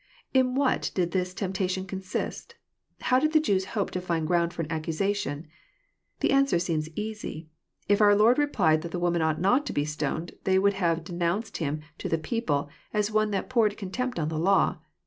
[0.33, 2.55] ]In what did this temp tation consist?
[3.01, 5.45] How did the Jews hope to find ground for an accusation?
[6.21, 7.49] The answer seems easy.—
[7.87, 11.03] ^If our Lord replied that the woman ought not to be stoned, they would have
[11.03, 14.79] denounced Him to the people as one that poured contempt on the law.